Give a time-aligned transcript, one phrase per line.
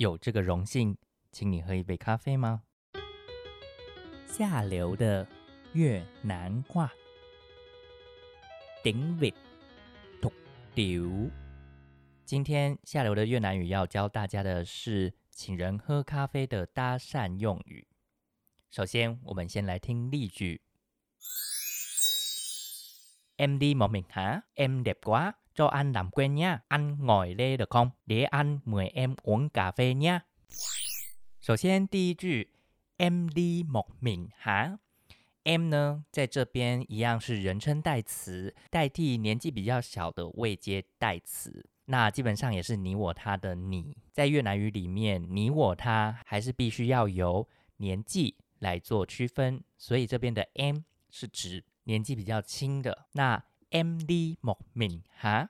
[0.00, 0.96] 有这个荣幸，
[1.30, 2.62] 请你喝一杯咖啡吗？
[4.26, 5.28] 下流的
[5.74, 6.90] 越南话，
[8.82, 9.34] 顶 vị
[10.22, 10.32] tục
[10.74, 11.30] tiểu。
[12.24, 17.86] 今天下流的越南语要教大家的是请人喝咖啡的搭讪用语。
[18.70, 20.62] 首先，我们先来听例句
[23.36, 24.44] ：Em đi một mình hả?
[24.54, 26.60] Em đẹp quá, cho anh làm quen nha.
[26.68, 27.90] Anh ngồi đây được không?
[28.06, 30.20] Để anh mời em uống cà phê nha.
[31.40, 32.48] 首先，第一句
[32.96, 34.78] ，Em đi một mình hả?
[35.44, 41.66] M 呢，在这边一样是人称代词，代替年纪比较小的未接代词。
[41.84, 50.78] 那基本上也是你我他的你，在越南语里面，你我他还是必须要由年纪来做区分，所以这边的 M
[51.10, 53.06] 是指年纪比较轻的。
[53.12, 55.48] 那 M D 某敏哈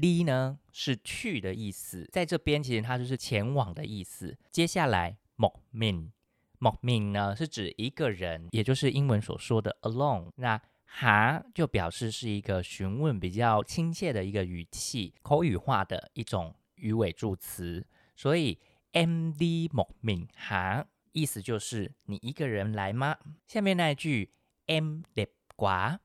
[0.00, 4.38] D 呢是去的意思，在这边其实它就是前往的意思。
[4.50, 6.10] 接下来某敏
[6.58, 10.30] 某敏呢是指一个人，也就是英文所说的 alone。
[10.36, 18.58] 那哈就表示是一个询问比较亲切的一个语气，口语化的一种语尾助词，所以
[18.92, 23.16] M D 某敏哈意思就是你一个人来吗？
[23.46, 24.32] 下面那一句
[24.66, 25.98] M đẹp quá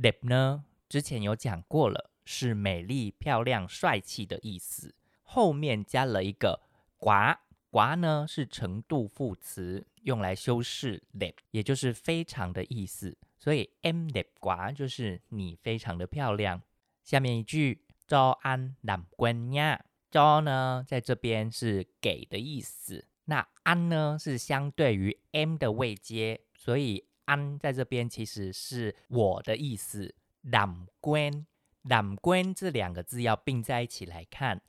[0.00, 6.60] đẹp 呢，之前有讲过了，是美丽、漂亮、帅气的意思，后面加了一个
[6.98, 7.38] quá
[7.70, 13.16] quá 呢是程度副词，用来修饰 đẹp，也就是非常的意思。
[13.38, 16.62] 所以 em đẹp quá 就是你非常的漂亮。
[17.02, 30.14] 下面一句 cho anh làm quen nha，cho 呢在这边是给的意思，那 anh 呢是相对于 “m” 的位阶，所以 anh 在这边其实是我的意思。
[30.42, 31.44] làm quen
[31.84, 34.62] làm quen 这两个字要并在一起来看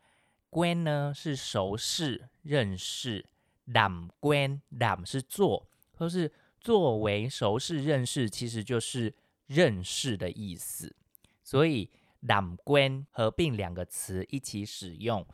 [0.49, 3.25] 观呢是熟识、认识
[3.67, 6.31] ，làm quen làm 是做，或是。
[6.63, 9.15] 作为熟识认识，其实就是
[9.47, 10.95] 认识的意思，
[11.43, 11.89] 所以
[12.21, 15.25] “lam guan” 合并两个词一起使用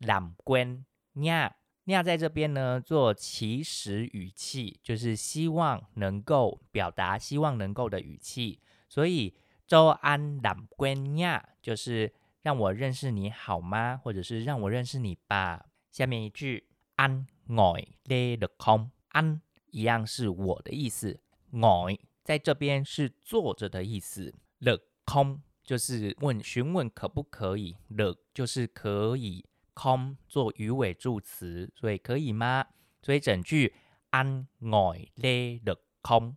[0.00, 0.82] ，“lam guan
[1.14, 1.52] nia
[1.86, 8.58] nia” 在这边呢做祈使语气，就是希望能够表达希望能够的语气，
[8.88, 9.32] 所以
[9.72, 12.12] 周安 lam guan nia 就是
[12.42, 13.96] 让我认识你好吗？
[13.96, 15.64] 或者是让我认识你吧。
[15.90, 18.90] 下面一句安 ngồi le được không？
[19.08, 19.40] 安
[19.70, 21.18] 一样是我的意思
[21.52, 32.66] ，ngồi 在这边是坐着的意思，the 空就是问询问可不可以，the 就是可以，空做鱼尾助词，所以可以吗？
[33.00, 33.72] 所以整句
[34.10, 36.34] anh ngồi đây được không？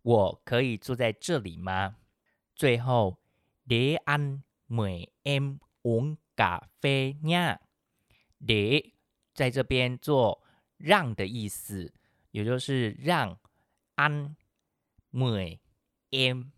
[0.00, 1.96] 我可以坐在这里吗？
[2.62, 3.18] 最后
[3.64, 8.92] ，để anh mời em uống cà phê nha，để
[9.34, 10.44] 在这边做
[10.76, 11.92] 让的意思。
[12.30, 13.36] 也就是让
[13.96, 14.36] 安
[15.10, 15.60] 美
[16.10, 16.52] m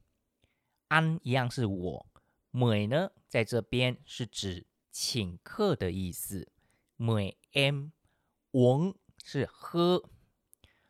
[0.88, 2.06] 安一样是我
[2.50, 6.52] 美呢，在这边是指请客的意思。
[6.96, 7.92] 美 m
[8.50, 10.10] 文是喝，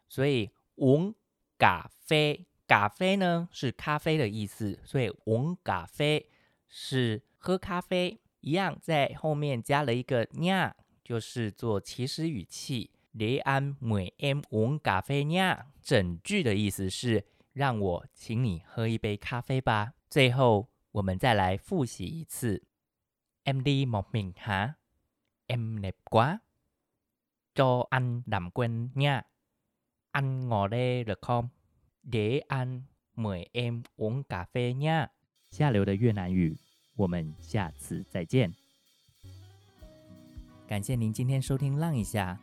[0.08, 1.14] 所以文
[1.56, 6.30] 咖啡咖啡呢是咖啡的意思，所以文咖啡
[6.68, 12.90] 是喝咖啡一样，在后面加了一个呀，就是做祈使语气。
[13.12, 19.92] 雷安每 m 五咖啡呀，整句的意思是让我请你喝一杯咖啡吧。
[20.10, 22.64] 最后我们再来复习一次
[23.44, 24.74] ：M D một mình hả?
[25.46, 26.40] Em đẹp quá.
[27.54, 29.22] Cho anh làm quen nha.
[30.10, 31.48] Anh ngồi đây được không?
[32.04, 32.82] Để anh
[33.16, 35.06] mời em uống cà phê nha.
[35.50, 36.56] 下流的越南语，
[36.96, 38.52] 我们下次再见。
[40.66, 42.38] 感谢您今天收听《浪一下》。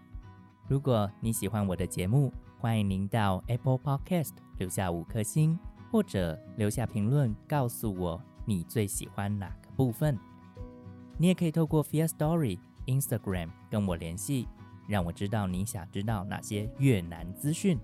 [0.68, 5.60] 如果你喜欢我的节目，欢迎您到 Apple Podcast 留下五颗星，
[5.92, 10.18] 或者留下评论告诉我你最喜欢哪个部分。
[11.18, 12.58] 你也可以透过 Fear Story
[12.88, 14.48] Instagram 跟我联系，
[14.88, 17.78] 让我知道你想知道哪些越南资讯。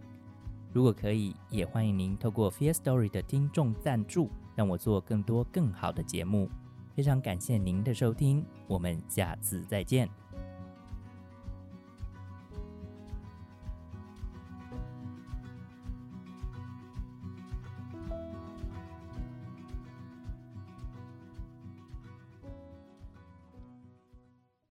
[0.74, 6.50] 如果可以，也欢迎您透过 Fear Story 的听众赞助，让我做更多更好的节目。
[6.96, 10.27] 非常感谢您的收听，我们下次再见。